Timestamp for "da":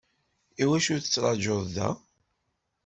1.75-1.89